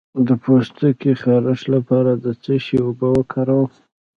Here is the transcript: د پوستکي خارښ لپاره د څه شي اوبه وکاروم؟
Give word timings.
د 0.27 0.29
پوستکي 0.43 1.11
خارښ 1.21 1.59
لپاره 1.75 2.11
د 2.23 2.25
څه 2.43 2.53
شي 2.65 2.77
اوبه 2.85 3.07
وکاروم؟ 3.17 3.69